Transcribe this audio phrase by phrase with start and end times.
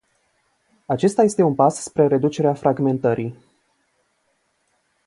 [0.93, 3.37] Acesta este un pas spre reducerea fragmentării.